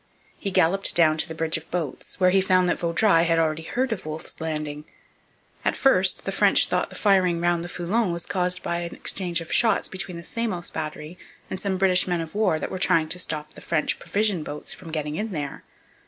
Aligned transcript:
He 0.35 0.49
galloped 0.49 0.95
down 0.95 1.19
to 1.19 1.27
the 1.27 1.35
bridge 1.35 1.57
of 1.57 1.69
boats, 1.69 2.19
where 2.19 2.31
he 2.31 2.41
found 2.41 2.67
that 2.67 2.79
Vaudreuil 2.79 3.23
had 3.23 3.37
already 3.37 3.61
heard 3.61 3.91
of 3.91 4.03
Wolfe's 4.03 4.41
landing. 4.41 4.83
At 5.63 5.77
first 5.77 6.25
the 6.25 6.31
French 6.31 6.65
thought 6.65 6.89
the 6.89 6.95
firing 6.95 7.39
round 7.39 7.63
the 7.63 7.69
Foulon 7.69 8.11
was 8.11 8.25
caused 8.25 8.63
by 8.63 8.79
an 8.79 8.95
exchange 8.95 9.41
of 9.41 9.53
shots 9.53 9.87
between 9.87 10.17
the 10.17 10.23
Samos 10.23 10.71
battery 10.71 11.19
and 11.51 11.59
some 11.61 11.77
British 11.77 12.07
men 12.07 12.19
of 12.19 12.33
war 12.33 12.57
that 12.57 12.71
were 12.71 12.79
trying 12.79 13.09
to 13.09 13.19
stop 13.19 13.53
the 13.53 13.61
French 13.61 13.99
provision 13.99 14.41
boats 14.41 14.73
from 14.73 14.91
getting 14.91 15.17
in 15.17 15.29
there. 15.33 15.63